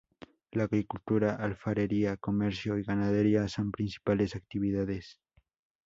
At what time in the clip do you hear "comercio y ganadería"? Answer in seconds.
2.17-3.47